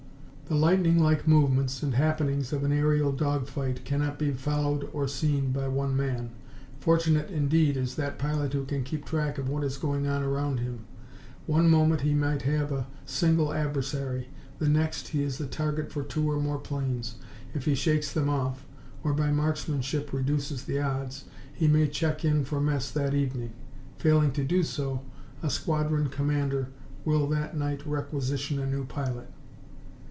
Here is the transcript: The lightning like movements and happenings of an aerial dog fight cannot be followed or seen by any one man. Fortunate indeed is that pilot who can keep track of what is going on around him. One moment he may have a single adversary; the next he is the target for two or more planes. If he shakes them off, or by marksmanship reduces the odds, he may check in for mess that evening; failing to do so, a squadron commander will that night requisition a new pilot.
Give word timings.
The 0.47 0.57
lightning 0.57 0.99
like 1.01 1.29
movements 1.29 1.81
and 1.81 1.95
happenings 1.95 2.51
of 2.51 2.65
an 2.65 2.73
aerial 2.73 3.13
dog 3.13 3.47
fight 3.47 3.85
cannot 3.85 4.19
be 4.19 4.31
followed 4.31 4.89
or 4.91 5.07
seen 5.07 5.53
by 5.53 5.63
any 5.63 5.71
one 5.73 5.95
man. 5.95 6.31
Fortunate 6.81 7.31
indeed 7.31 7.77
is 7.77 7.95
that 7.95 8.19
pilot 8.19 8.51
who 8.51 8.65
can 8.65 8.83
keep 8.83 9.05
track 9.05 9.37
of 9.37 9.47
what 9.47 9.63
is 9.63 9.77
going 9.77 10.07
on 10.07 10.23
around 10.23 10.59
him. 10.59 10.79
One 11.47 11.69
moment 11.69 12.01
he 12.01 12.13
may 12.13 12.37
have 12.43 12.69
a 12.69 12.85
single 13.05 13.53
adversary; 13.53 14.27
the 14.59 14.67
next 14.67 15.07
he 15.07 15.23
is 15.23 15.37
the 15.37 15.47
target 15.47 15.89
for 15.89 16.03
two 16.03 16.29
or 16.29 16.37
more 16.37 16.59
planes. 16.59 17.15
If 17.53 17.63
he 17.63 17.73
shakes 17.73 18.11
them 18.11 18.27
off, 18.27 18.65
or 19.05 19.13
by 19.13 19.31
marksmanship 19.31 20.11
reduces 20.11 20.65
the 20.65 20.81
odds, 20.81 21.23
he 21.53 21.69
may 21.69 21.87
check 21.87 22.25
in 22.25 22.43
for 22.43 22.59
mess 22.59 22.91
that 22.91 23.13
evening; 23.13 23.53
failing 23.97 24.33
to 24.33 24.43
do 24.43 24.63
so, 24.63 25.01
a 25.41 25.49
squadron 25.49 26.09
commander 26.09 26.67
will 27.05 27.25
that 27.27 27.55
night 27.55 27.85
requisition 27.87 28.59
a 28.59 28.65
new 28.67 28.83
pilot. 28.83 29.29